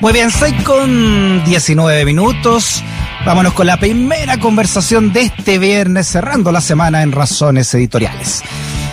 [0.00, 2.84] Muy bien, 6 con 19 minutos.
[3.26, 8.44] Vámonos con la primera conversación de este viernes, cerrando la semana en Razones Editoriales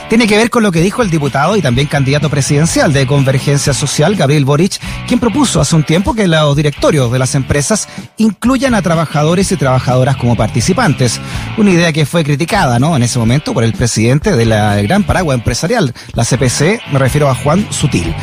[0.10, 3.74] tiene que ver con lo que dijo el diputado y también candidato presidencial de Convergencia
[3.74, 8.76] Social, Gabriel Boric, quien propuso hace un tiempo que los directorios de las empresas incluyan
[8.76, 11.20] a trabajadores y trabajadoras como participantes.
[11.58, 12.96] Una idea que fue criticada, ¿no?
[12.96, 17.30] En ese momento por el presidente de la Gran Paraguay Empresarial, la CPC, me refiero
[17.30, 18.14] a Juan Sutil.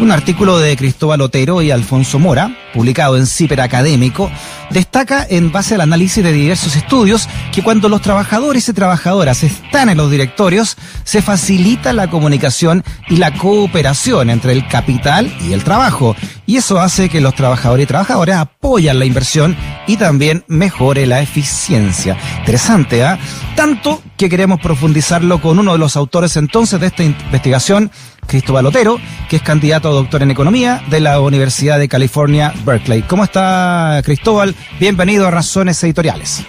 [0.00, 4.30] Un artículo de Cristóbal Otero y Alfonso Mora, publicado en CIPER Académico,
[4.70, 9.88] destaca en base al análisis de diversos estudios que cuando los trabajadores y trabajadoras están
[9.90, 15.62] en los directorios, se facilita la comunicación y la cooperación entre el capital y el
[15.62, 16.16] trabajo.
[16.46, 21.20] Y eso hace que los trabajadores y trabajadoras apoyan la inversión y también mejore la
[21.20, 22.16] eficiencia.
[22.40, 23.18] Interesante, ¿ah?
[23.54, 27.90] Tanto que queremos profundizarlo con uno de los autores entonces de esta investigación,
[28.26, 28.96] Cristóbal Otero,
[29.28, 33.02] que es candidato a doctor en economía de la Universidad de California, Berkeley.
[33.02, 34.54] ¿Cómo está Cristóbal?
[34.80, 36.46] Bienvenido a Razones Editoriales.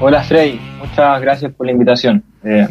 [0.00, 2.22] Hola Frey, muchas gracias por la invitación.
[2.44, 2.68] Eh,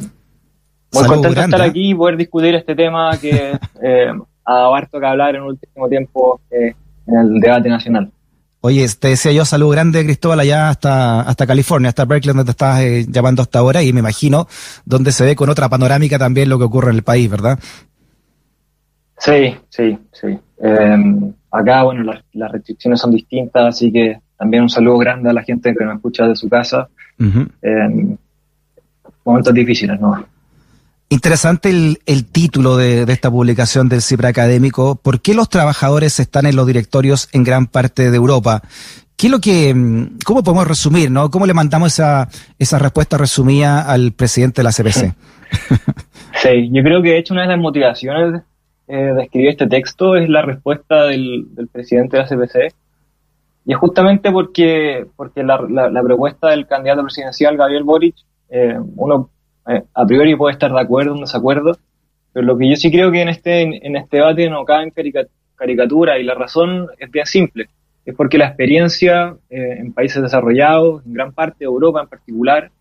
[0.94, 1.70] muy contento de estar ¿eh?
[1.70, 3.52] aquí y poder discutir este tema que
[3.84, 4.12] eh,
[4.46, 6.74] ha dado harto que hablar en el último tiempo eh,
[7.08, 8.12] en el debate nacional.
[8.68, 12.52] Oye, te decía yo salud grande, Cristóbal, allá hasta, hasta California, hasta Berkeley, donde te
[12.52, 14.46] estás eh, llamando hasta ahora, y me imagino
[14.84, 17.58] donde se ve con otra panorámica también lo que ocurre en el país, ¿verdad?
[19.18, 20.38] Sí, sí, sí.
[20.60, 25.44] Em, acá, bueno, las, restricciones son distintas, así que también un saludo grande a la
[25.44, 26.90] gente que nos escucha de su casa.
[27.18, 28.18] Em,
[29.24, 30.26] momentos difíciles, ¿no?
[31.10, 34.96] Interesante el, título de, esta publicación del CIPRA académico.
[35.02, 38.62] ¿Por qué los trabajadores están en los directorios en gran parte de Europa?
[39.16, 41.32] ¿Qué es lo que, mm, cómo podemos resumir, no?
[41.32, 42.28] ¿Cómo le mandamos esa,
[42.60, 45.16] esa respuesta resumida al presidente de la CPC?
[46.42, 48.44] Sí, yo creo que de hecho una de las motivaciones
[48.88, 52.74] eh, de escribir este texto es la respuesta del, presidente de la CPC.
[53.66, 55.58] Y es justamente porque, porque la,
[56.04, 58.16] propuesta del candidato presidencial, Gabriel Boric,
[58.50, 59.30] eh, uno
[59.94, 61.78] a priori puede estar de acuerdo o desacuerdo,
[62.34, 65.24] pero lo que yo sí creo que en este, en este debate no cabe en
[65.56, 67.68] caricatura y la razón es bien simple.
[68.06, 72.72] Es porque la experiencia eh, en países desarrollados, en gran parte de Europa en particular,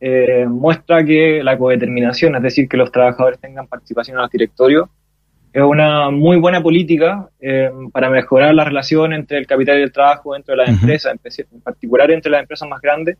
[0.00, 4.88] eh, muestra que la codeterminación, es decir, que los trabajadores tengan participación en los directorios,
[5.52, 7.30] es una muy buena política
[7.92, 11.16] para mejorar la relación entre el capital y el trabajo dentro de las empresas,
[11.50, 13.16] en particular entre las empresas más grandes.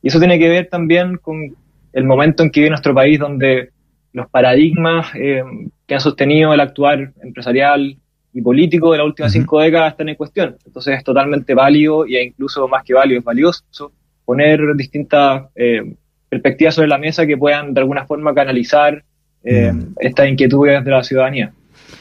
[0.00, 1.56] Y eso tiene que ver también con
[1.92, 3.70] el momento en que vive nuestro país donde
[4.12, 5.42] los paradigmas eh,
[5.86, 7.96] que han sostenido el actuar empresarial
[8.34, 10.56] y político de las últimas cinco décadas están en cuestión.
[10.64, 13.92] Entonces es totalmente válido y incluso más que válido, es valioso
[14.24, 15.82] poner distintas eh,
[16.28, 19.02] perspectivas sobre la mesa que puedan de alguna forma canalizar
[19.44, 19.94] eh, mm.
[20.00, 21.52] estas inquietudes de la ciudadanía.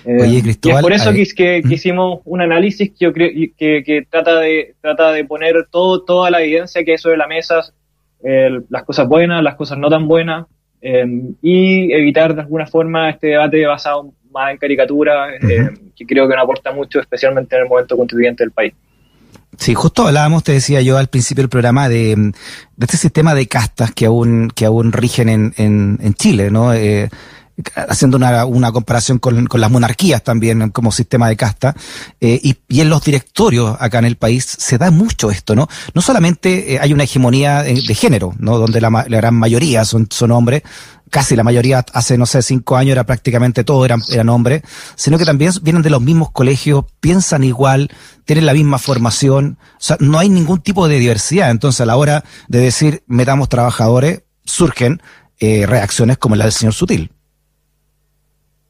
[0.05, 4.75] y es por eso que, hicimos un análisis que, yo creo, que, que, trata, de,
[4.79, 7.61] trata de poner todo, toda la evidencia que hay sobre la mesa
[8.23, 10.45] las cosas buenas, las cosas no tan buenas,
[10.81, 11.05] eh,
[11.41, 16.35] y evitar de alguna forma este debate basado más en caricatura, eh, que creo que
[16.35, 18.73] no aporta mucho, especialmente en el momento constituyente del país.
[19.57, 22.31] Sí, justo hablábamos, te decía yo al principio del programa, de,
[22.79, 26.73] este sistema de castas que aún, que aún rigen en, en, Chile, ¿no?
[26.73, 27.09] Eh,
[27.75, 31.75] haciendo una, comparación con, las monarquías también como sistema de casta,
[32.19, 35.67] eh, y, en los directorios acá en el país se da mucho esto, ¿no?
[35.93, 38.57] No solamente eh, hay una hegemonía de, género, ¿no?
[38.57, 40.63] Donde la, la, gran mayoría son, son hombres,
[41.11, 44.63] casi la mayoría hace, no sé, cinco años era prácticamente todo eran, eran hombres,
[44.95, 47.91] sino que también vienen de los mismos colegios, piensan igual,
[48.25, 51.51] tienen la misma formación, o sea, no hay ningún tipo de diversidad.
[51.51, 55.01] Entonces, a la hora de decir metamos trabajadores, surgen
[55.39, 57.11] eh, reacciones como la del señor Sutil.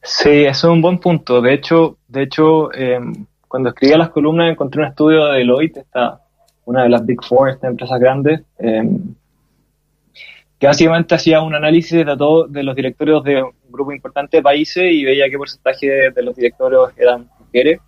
[0.03, 1.41] Sí, eso es un buen punto.
[1.41, 6.21] De hecho, de hecho em, cuando escribía las columnas encontré un estudio de Deloitte, esta,
[6.65, 9.13] una de las Big Four, estas empresas grandes, em,
[10.57, 14.43] que básicamente hacía un análisis de, todo, de los directorios de un grupo importante de
[14.43, 17.79] países y veía qué porcentaje de, los directorios eran mujeres.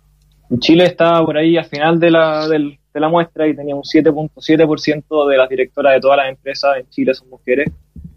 [0.50, 3.82] Y Chile estaba por ahí al final de la, de la muestra y tenía un
[3.82, 7.70] 7.7% de las directoras de todas las empresas en Chile son mujeres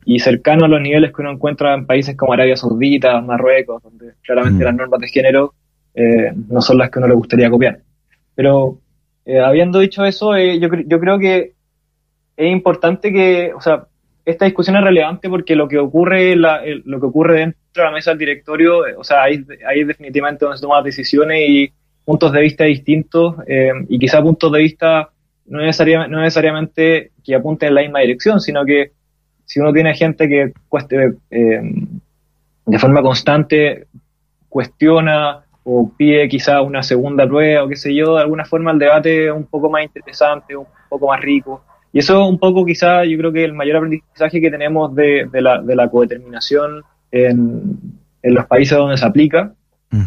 [0.09, 4.13] y cercano a los niveles que uno encuentra en países como Arabia Saudita, Marruecos, donde
[4.23, 4.65] claramente mm.
[4.65, 5.53] las normas de género
[5.93, 7.79] eh, no son las que uno le gustaría copiar.
[8.33, 8.79] Pero
[9.25, 11.55] eh, habiendo dicho eso, eh, yo, yo creo que
[12.37, 13.85] es importante que, o sea,
[14.23, 17.91] esta discusión es relevante porque lo que ocurre, la, lo que ocurre dentro de la
[17.91, 21.69] mesa del directorio, o sea, ahí, ahí definitivamente donde se toman decisiones y
[22.05, 23.35] puntos de vista distintos
[23.89, 25.09] y quizá puntos de vista
[25.47, 28.91] no necesariamente, no necesariamente que apunten en la misma dirección, sino que
[29.47, 31.61] si uno tiene gente que cueste, eh,
[32.65, 33.87] de forma constante
[34.49, 38.79] cuestiona o pide quizá una segunda prueba o qué sé yo, de alguna forma el
[38.79, 41.63] debate es un poco más interesante, un poco más rico.
[41.93, 45.61] Y eso un poco quizá yo creo que el mayor aprendizaje que tenemos de, la,
[45.61, 47.79] de la codeterminación en,
[48.21, 49.53] en los países donde se aplica,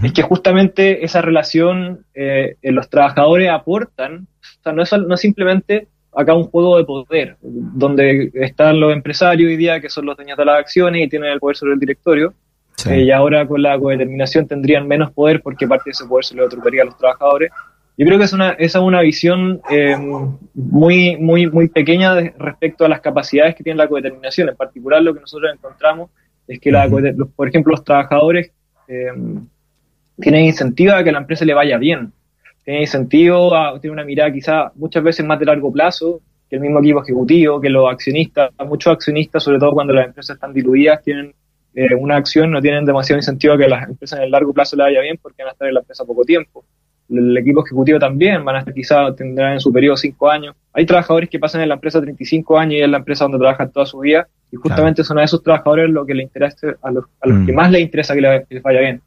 [0.02, 4.26] es que justamente esa relación eh, los trabajadores aportan,
[4.60, 9.48] o sea, no es, no simplemente acá un juego de poder, donde están los empresarios
[9.48, 11.80] hoy día que son los dueños de las acciones y tienen el poder sobre el
[11.80, 12.34] directorio,
[12.86, 16.34] eh, y ahora con la codeterminación tendrían menos poder porque parte de ese poder se
[16.34, 17.50] le otorgaría a los trabajadores.
[17.96, 19.96] Yo creo que es una, esa es una visión eh,
[20.54, 24.48] muy, muy, muy pequeña respecto a las capacidades que tiene la codeterminación.
[24.48, 26.10] En particular, lo que nosotros encontramos
[26.48, 26.88] es que, la,
[27.36, 28.52] por ejemplo, los trabajadores
[28.88, 29.12] eh,
[30.18, 32.12] tienen incentivo a que la empresa le vaya bien.
[32.64, 36.62] Tienen incentivo a tener una mirada quizá muchas veces más de largo plazo que el
[36.62, 38.50] mismo equipo ejecutivo, que los accionistas.
[38.66, 41.32] Muchos accionistas, sobre todo cuando las empresas están diluidas, tienen
[41.74, 44.76] eh, una acción, no tienen demasiado incentivo a que las empresas en el largo plazo
[44.76, 46.64] le vaya bien porque van a estar en la empresa poco tiempo.
[47.08, 50.56] El, equipo ejecutivo también van a estar quizá tendrán en su periodo 5 años.
[50.72, 53.70] Hay trabajadores que pasan en la empresa 35 años y es la empresa donde trabajan
[53.70, 57.04] toda su vida y justamente son a esos trabajadores lo que le interesa, a los,
[57.20, 57.56] a los que mm.
[57.56, 59.00] más les interesa que, les vaya bien.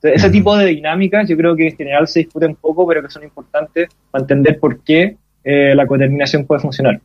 [0.00, 3.10] Entonces, ese tipo de dinámicas yo creo que en general se discuten poco, pero que
[3.10, 7.00] son importantes para entender por qué eh, la codeterminación puede funcionar.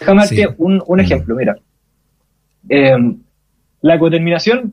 [0.00, 1.56] Déjame darte un, un, ejemplo, mira.
[2.68, 2.96] Eh,
[3.82, 4.72] la codeterminación,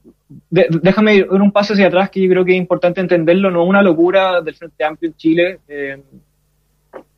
[0.49, 3.69] déjame ir un paso hacia atrás que yo creo que es importante entenderlo, no es
[3.69, 5.59] una locura del Frente Amplio en Chile.
[5.67, 6.01] Eh,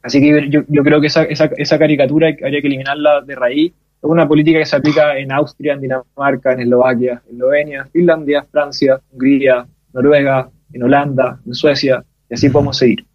[0.01, 3.71] así que yo, yo, creo que esa, esa, esa caricatura habría que eliminarla de raíz.
[3.71, 8.45] Es una política que se aplica en Austria, en Dinamarca, en Eslovaquia, en Eslovenia, Finlandia,
[8.51, 13.05] Francia, Hungría, Noruega, en Holanda, en Suecia, y así podemos seguir.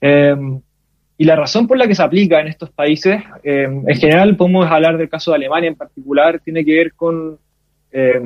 [0.00, 0.36] Eh,
[1.16, 4.68] y la razón por la que se aplica en estos países, eh, en general podemos
[4.70, 7.38] hablar del caso de Alemania en particular, tiene que ver con
[7.92, 8.20] eh,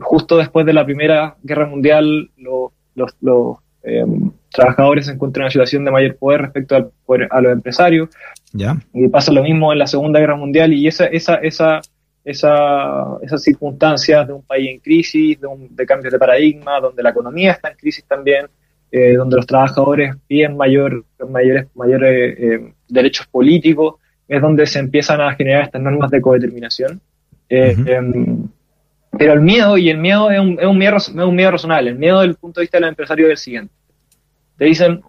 [0.00, 3.12] justo después de la Primera Guerra Mundial, los,
[3.82, 4.04] eh,
[4.50, 6.90] trabajadores se encuentran en una situación de mayor poder respecto al
[7.30, 8.08] a los empresarios.
[8.54, 8.78] ¿Ya?
[8.94, 11.82] Y pasa lo mismo en la Segunda Guerra Mundial y esa, esa, esa,
[12.24, 17.02] esa, esas circunstancias de un país en crisis, de, un, de cambios de paradigma, donde
[17.02, 18.46] la economía está en crisis también,
[18.90, 23.96] eh, donde los trabajadores piden mayor, mayores, mayores derechos políticos,
[24.28, 27.00] es donde se empiezan a generar estas normas de codeterminación.
[27.48, 28.48] Em,
[29.18, 31.90] pero el miedo, y el miedo es un, es un, miedo, es un miedo razonable,
[31.90, 33.74] el miedo desde el punto de vista del empresario es el siguiente.
[34.56, 35.02] Te dicen,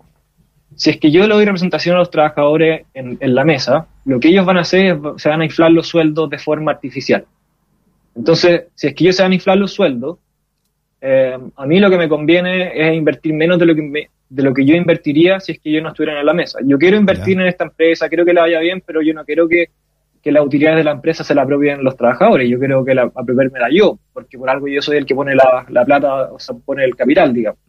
[0.75, 4.19] si es que yo le doy representación a los trabajadores en, en, la mesa, lo
[4.19, 7.25] que ellos van a hacer es, se van a inflar los sueldos de forma artificial.
[8.15, 10.17] Entonces, si es que ellos se van a inflar los sueldos,
[11.01, 14.51] eh, a mí lo que me conviene es invertir menos de lo que de lo
[14.51, 16.59] que yo invertiría si es que yo no estuviera en la mesa.
[16.63, 19.47] Yo quiero invertir en esta empresa, quiero que le vaya bien, pero yo no quiero
[19.47, 19.67] que
[20.23, 22.49] que la utilidad de la empresa se la apropien los trabajadores.
[22.49, 25.83] Yo creo que la la yo, porque por algo yo soy el que pone la,
[25.83, 27.59] plata, o sea, pone el capital, digamos.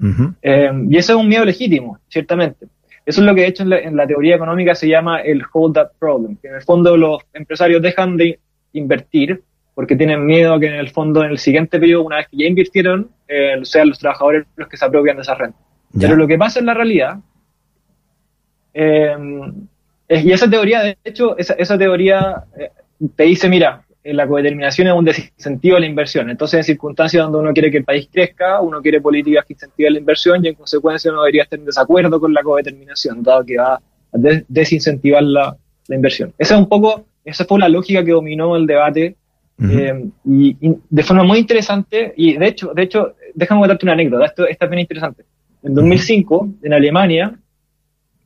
[0.40, 2.66] Eh, y ese es un miedo legítimo, ciertamente.
[3.06, 5.91] Eso es lo que de hecho en la, teoría económica se llama el hold up
[5.99, 8.39] problem, que en el fondo los empresarios dejan de
[8.73, 9.43] invertir
[9.75, 12.37] porque tienen miedo a que en el fondo en el siguiente periodo, una vez que
[12.39, 15.59] ya invirtieron, eh, sean los trabajadores los que se apropian de esa renta.
[15.99, 17.19] Pero lo que pasa en la realidad
[18.73, 19.17] eh,
[20.09, 22.71] y esa teoría, de hecho, esa, esa teoría eh,
[23.17, 26.29] te dice, mira, la codeterminación es un desincentivo a la inversión.
[26.29, 29.95] Entonces, en circunstancias donde uno quiere que el país crezca, uno quiere políticas que incentiven
[29.95, 33.56] la inversión y en consecuencia uno debería estar en desacuerdo con la codeterminación, dado que
[33.56, 33.81] va a
[34.49, 35.56] desincentivar la,
[35.89, 36.34] la, inversión.
[36.39, 39.17] Esa es un poco, esa fue la lógica que dominó el debate
[39.63, 40.56] eh, y,
[40.91, 42.13] de forma muy interesante.
[42.17, 45.25] Y de hecho, de hecho, déjame contarte una anécdota, esto, esta es bien interesante.
[45.63, 47.39] En 2005, en Alemania,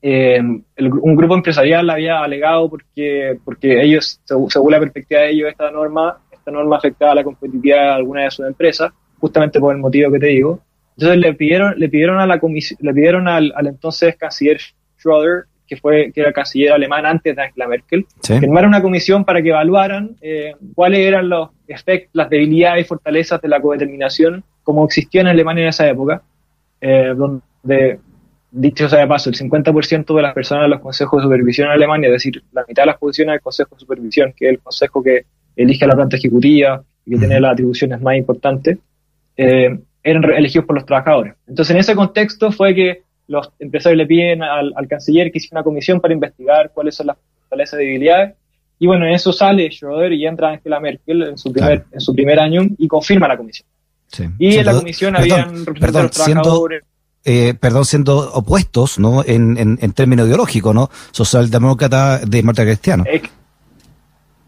[0.00, 5.70] eh, un grupo empresarial había alegado porque, porque ellos, según la perspectiva de ellos, esta
[5.70, 10.12] norma, esta norma afectaba la competitividad de alguna de sus empresas, justamente por el motivo
[10.12, 10.60] que te digo.
[10.96, 14.58] Entonces le pidieron, le pidieron a la comisión, le pidieron al, al, entonces canciller
[14.98, 19.24] Schroeder, que fue, que era canciller alemán antes de Angela Merkel, que armara una comisión
[19.24, 24.42] para que evaluaran eh, cuáles eran los efectos, las debilidades y fortalezas de la codeterminación
[24.62, 26.22] como existía en Alemania en esa época,
[26.80, 28.00] eh, donde
[28.50, 31.72] dicho sea de paso, el 50% de las personas de los consejos de supervisión en
[31.74, 34.60] Alemania, es decir, la mitad de las posiciones del consejo de supervisión, que es el
[34.60, 35.26] consejo que
[35.56, 38.78] elige a la planta ejecutiva y que tiene las atribuciones más importantes,
[39.36, 41.34] eh, eran elegidos por los trabajadores.
[41.46, 45.64] Entonces, en ese contexto fue que los empresarios le piden al, canciller que hiciera una
[45.64, 48.34] comisión para investigar cuáles son las fortalezas y debilidades.
[48.78, 52.14] Y bueno, en eso sale Schroeder y entra Angela Merkel en su primer, en su
[52.14, 53.68] primer año y confirma la comisión.
[54.38, 56.84] Y en la comisión habían representantes trabajadores.
[57.24, 59.22] Eh, perdón, siendo opuestos, ¿no?
[59.24, 60.88] En, en, términos ideológicos, ¿no?
[61.10, 63.04] Socialdemócrata, demócrata cristiano.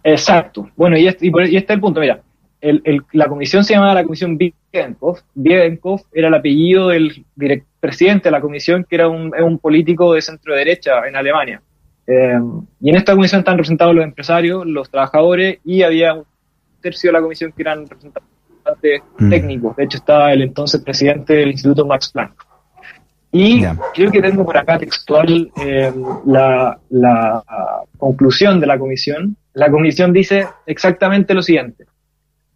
[0.02, 0.70] Exacto.
[0.76, 2.22] Bueno, y este, y este es el punto, mira.
[3.12, 5.20] la comisión se llamaba la comisión Biedenkopf.
[5.34, 7.24] Biedenkopf era el apellido del
[7.80, 11.60] presidente de la comisión, que era un, un político de centro derecha en Alemania.
[12.06, 12.40] Eh,
[12.80, 16.24] y en esta comisión están representados los empresarios, los trabajadores y había un
[16.80, 19.30] tercio de la comisión que eran representantes mm.
[19.30, 19.76] técnicos.
[19.76, 22.49] De hecho, estaba el entonces presidente del Instituto Max Planck.
[23.32, 25.92] Y creo que tengo por acá textual eh,
[26.26, 27.44] la, la
[27.96, 29.36] conclusión de la comisión.
[29.54, 31.84] La comisión dice exactamente lo siguiente.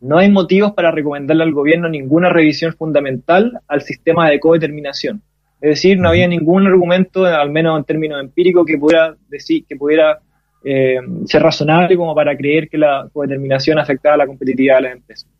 [0.00, 5.23] No hay motivos para recomendarle al gobierno ninguna revisión fundamental al sistema de codeterminación.
[5.61, 9.76] Es decir, no había ningún argumento, al menos en términos empíricos, que pudiera decir, que
[9.76, 10.19] pudiera
[10.62, 15.31] eh, ser razonable como para creer que la codeterminación afectaba la competitividad de las empresas.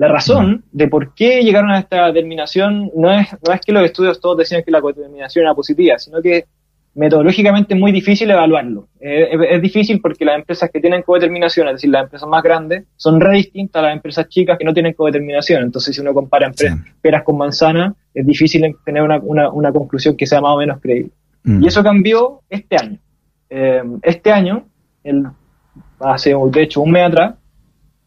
[0.00, 3.84] La razón de por qué llegaron a esta determinación no es, no es que los
[3.84, 6.46] estudios todos decían que la codeterminación era positiva, sino que
[6.94, 8.88] metodológicamente es muy difícil evaluarlo.
[8.98, 12.84] Eh, es, difícil porque las empresas que tienen codeterminación, es decir, las empresas más grandes,
[12.96, 15.64] son re distintas a las empresas chicas que no tienen codeterminación.
[15.64, 16.50] Entonces, si uno compara
[17.02, 21.10] peras con manzanas, es difícil tener una, una, conclusión que sea más o menos creíble.
[21.44, 21.62] Mm.
[21.62, 22.98] Y eso cambió este año.
[23.50, 24.64] Eh, este año,
[25.04, 25.26] el,
[25.98, 27.34] hace de hecho un mes atrás,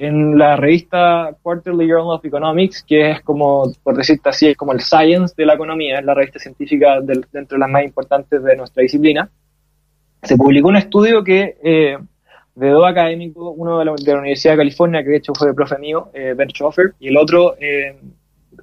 [0.07, 4.73] en la revista Quarterly Journal of Economics, que es como, por decirte así, es como
[4.73, 8.55] el science de la economía, es la revista científica dentro de las más importantes de
[8.55, 9.29] nuestra disciplina,
[10.21, 11.97] se publicó un estudio que eh,
[12.55, 15.77] de dos académicos, uno de la, Universidad de California, que de hecho fue el profe
[15.79, 17.97] mío, eh, Ben Schoffer, y el otro, eh,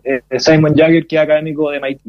[0.05, 2.01] eh, Simon Jagger, que es académico de MIT.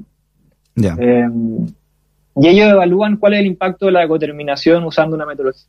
[2.35, 5.67] y ellos evalúan cuál es el impacto de la coterminación usando una metodología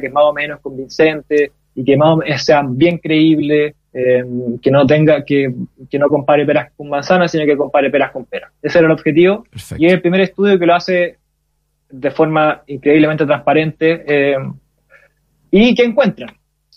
[0.00, 4.24] que es más o menos convincente, y que más sea bien creíble, eh,
[4.60, 5.54] que no tenga, que,
[5.88, 8.52] que, no compare peras con manzanas, sino que compare peras con peras.
[8.60, 9.44] Ese era el objetivo.
[9.78, 11.18] Y es el primer estudio que lo hace
[11.90, 14.36] de forma increíblemente transparente eh,
[15.50, 16.30] y que encuentran.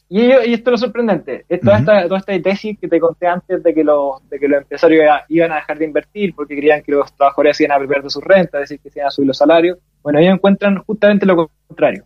[0.09, 1.45] Y, y, esto es lo sorprendente.
[1.61, 4.61] Toda, esta, toda esta tesis que te conté antes de que, los, de que los
[4.61, 8.09] empresarios iban a dejar de invertir porque creían que los trabajadores iban a perder de
[8.09, 9.79] sus rentas, es decir, que se iban a subir los salarios.
[10.01, 12.05] Bueno, ellos encuentran justamente lo contrario.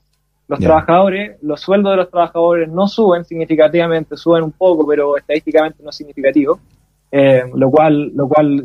[0.51, 5.81] Los trabajadores, los sueldos de los trabajadores no suben significativamente, suben un poco, pero estadísticamente
[5.81, 6.59] no es significativo,
[7.09, 8.61] eh, lo cual, lo cual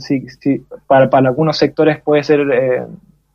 [0.88, 2.86] para, para algunos sectores puede ser eh,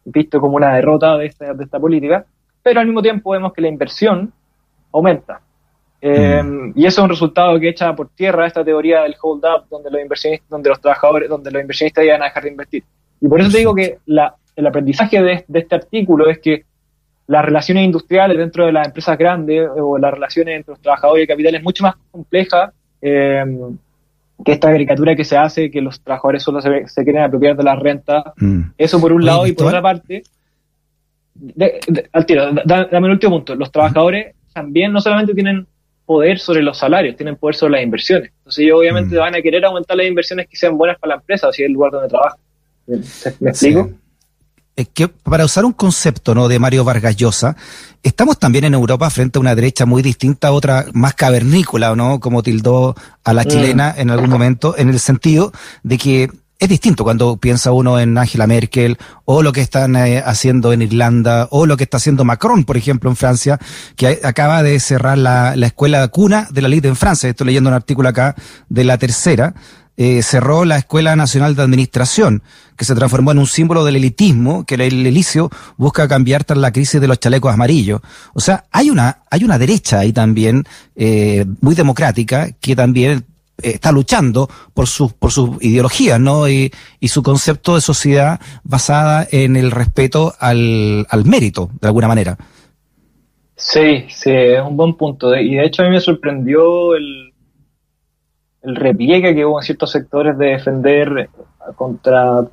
[0.03, 2.25] visto como una derrota de esta, de esta política,
[2.62, 4.34] pero al mismo tiempo vemos que la inversión
[4.91, 5.39] aumenta.
[6.01, 6.74] Eh, mm.
[6.75, 9.89] Y eso es un resultado que echa por tierra esta teoría del hold up, donde
[9.89, 12.84] los inversionistas, donde los trabajadores, donde los inversionistas iban a dejar de invertir.
[13.22, 16.65] Y por eso te digo que la, el aprendizaje de, de, este artículo es que
[17.27, 21.23] las relaciones industriales dentro de las empresas grandes o las relaciones entre los trabajadores y
[21.23, 23.43] el capital es mucho más compleja eh,
[24.43, 27.63] que esta caricatura que se hace, que los trabajadores solo se, se quieren apropiar de
[27.63, 28.33] la renta.
[28.37, 28.61] Mm.
[28.77, 30.23] Eso por un lado, y por otra parte,
[32.11, 33.55] al tiro, dame el último punto.
[33.55, 35.67] Los trabajadores también no solamente tienen
[36.05, 38.31] poder sobre los salarios, tienen poder sobre las inversiones.
[38.39, 39.19] Entonces ellos obviamente mm.
[39.19, 41.67] van a querer aumentar las inversiones que sean buenas para la empresa o si es
[41.67, 42.39] el lugar donde trabajan.
[42.87, 43.91] ¿Me, explico?
[44.88, 46.47] Que para usar un concepto ¿no?
[46.47, 47.55] de Mario Vargas Llosa,
[48.03, 52.19] estamos también en Europa frente a una derecha muy distinta a otra más cavernícola, ¿no?
[52.19, 53.47] Como tildó a la mm.
[53.47, 55.51] chilena en algún momento, en el sentido
[55.83, 56.29] de que
[56.61, 60.83] es distinto cuando piensa uno en Angela Merkel o lo que están eh, haciendo en
[60.83, 63.57] Irlanda o lo que está haciendo Macron, por ejemplo, en Francia,
[63.95, 67.27] que acaba de cerrar la, la escuela cuna de la LID en Francia.
[67.27, 68.35] Estoy leyendo un artículo acá
[68.69, 69.55] de la tercera,
[69.98, 72.43] eh, cerró la Escuela Nacional de Administración,
[72.77, 76.71] que se transformó en un símbolo del elitismo que el elicio busca cambiar tras la
[76.71, 78.01] crisis de los chalecos amarillos.
[78.33, 80.63] O sea, hay una, hay una derecha ahí también,
[80.95, 83.25] eh, muy democrática, que también
[83.62, 86.50] eh, está luchando por sus por sus ideologías, ¿no?
[86.50, 92.07] Y, y, su concepto de sociedad basada en el respeto al, al mérito, de alguna
[92.07, 92.38] manera.
[93.55, 95.36] Sí, sí, es un buen punto.
[95.36, 97.30] Y de hecho a mí me sorprendió el,
[98.63, 101.30] el repliegue que hubo en ciertos sectores de defender
[101.75, 102.46] contra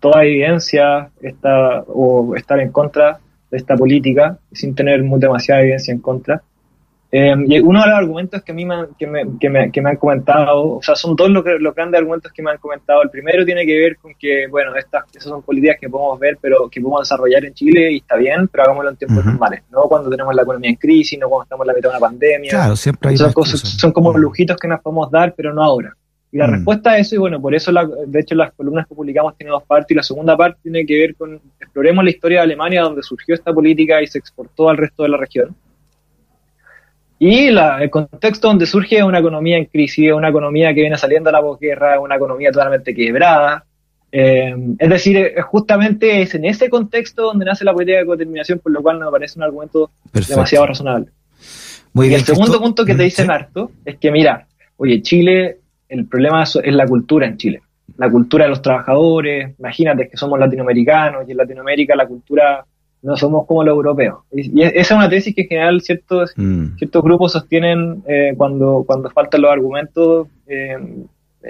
[0.00, 3.18] toda evidencia esta, o estar en contra
[3.50, 6.42] de esta política sin tener demasiada evidencia en contra.
[7.16, 9.80] Em, y uno de los argumentos que a mí me, que, me, que, me, que
[9.80, 13.04] me han comentado, o sea, son dos los, los, grandes argumentos que me han comentado.
[13.04, 16.38] El primero tiene que ver con que, bueno, estas esas son políticas que podemos ver,
[16.40, 19.82] pero que podemos desarrollar en Chile y está bien, pero hagámoslo en tiempos normales, no
[19.82, 22.50] cuando tenemos la economía en crisis, no cuando estamos en la mitad de una pandemia.
[22.50, 25.94] Claro, siempre hay cosas, son como lujitos que nos podemos dar, pero no ahora.
[26.32, 26.50] Y la mm.
[26.50, 29.52] respuesta a eso, y bueno, por eso, la, de hecho, las columnas que publicamos tienen
[29.52, 32.82] dos partes, y la segunda parte tiene que ver con, exploremos la historia de Alemania,
[32.82, 35.54] donde surgió esta política y se exportó al resto de la región
[37.26, 41.32] y el contexto donde surge una economía en crisis, una economía que viene saliendo a
[41.32, 43.64] la posguerra, una economía totalmente quebrada.
[44.12, 48.72] Eh, es decir, justamente es en ese contexto donde nace la política de coterminación, por
[48.72, 49.90] lo cual me parece un argumento
[50.28, 51.06] demasiado razonable.
[51.94, 52.18] Muy bien.
[52.18, 56.42] Y el segundo punto que te dicen harto es que, mira, oye, Chile, el problema
[56.42, 57.62] es la cultura en Chile.
[57.96, 62.66] La cultura de los trabajadores, imagínate que somos latinoamericanos y en Latinoamérica la cultura
[63.04, 64.20] no somos como los europeos.
[64.32, 66.76] Y, esa es una tesis que en general ciertos, mm.
[66.78, 70.76] ciertos grupos sostienen eh, cuando, cuando faltan los argumentos, eh,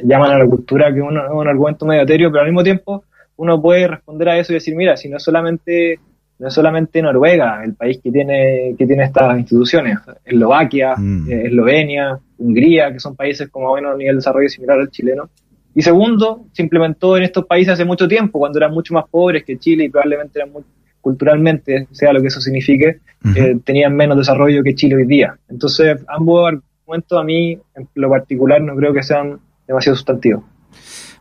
[0.03, 3.05] llaman a la cultura que es un argumento medio etéreo, pero al mismo tiempo
[3.37, 6.01] uno puede responder a eso y decir, mira, si no es solamente
[6.37, 11.31] no es solamente Noruega el país que tiene que tiene estas instituciones, Eslovaquia, mm.
[11.31, 15.31] eh, Eslovenia, Hungría, que son países como bueno a nivel de desarrollo similar al chileno.
[15.77, 19.45] Y segundo, se implementó en estos países hace mucho tiempo, cuando eran mucho más pobres
[19.45, 20.63] que Chile y probablemente eran muy,
[21.05, 23.01] culturalmente, sea lo que eso signifique,
[23.37, 25.37] eh, tenían menos desarrollo que Chile hoy día.
[25.51, 30.45] Entonces, ambos argumentos a mí, en lo particular, no creo que sean demasiado sustantivos.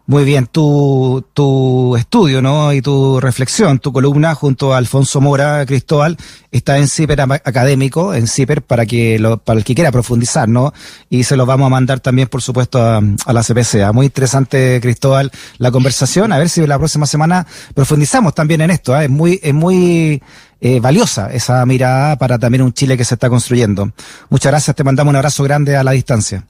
[0.05, 2.73] Muy bien, tu, tu estudio ¿no?
[2.73, 6.17] y tu reflexión, tu columna junto a Alfonso Mora Cristóbal
[6.51, 10.73] está en CIPER Académico, en CIPER para que lo, para el que quiera profundizar, ¿no?
[11.09, 13.93] Y se lo vamos a mandar también, por supuesto, a, la CPCA.
[13.93, 16.33] Muy interesante, Cristóbal, la conversación.
[16.33, 18.99] A ver si la próxima semana profundizamos también en esto.
[18.99, 19.05] ¿eh?
[19.05, 20.21] Es muy, es muy
[20.59, 23.93] eh, valiosa esa mirada para también un Chile que se está construyendo.
[24.29, 26.45] Muchas gracias, te mandamos un abrazo grande a la distancia.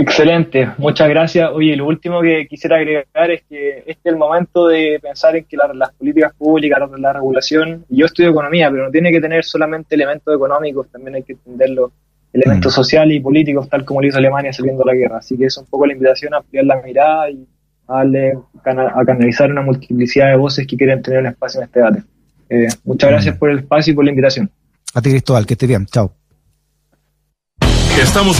[0.00, 1.50] Excelente, muchas gracias.
[1.52, 5.44] Oye, lo último que quisiera agregar es que este es el momento de pensar en
[5.44, 9.96] que las políticas públicas, la, regulación, yo estudio economía, pero no tiene que tener solamente
[9.96, 11.90] elementos económicos, también hay que entender los
[12.32, 12.76] elementos mm.
[12.76, 15.18] sociales y políticos, tal como lo hizo Alemania saliendo de la guerra.
[15.18, 17.44] Así que es un poco la invitación a ampliar la mirada y
[17.88, 21.80] a, darle, a canalizar una multiplicidad de voces que quieren tener un espacio en este
[21.80, 22.02] debate.
[22.50, 23.38] Eh, muchas gracias mm.
[23.40, 24.48] por el espacio y por la invitación.
[24.94, 25.86] A ti, Cristóbal, que esté bien.
[25.86, 26.12] Chao.
[28.00, 28.36] Estamos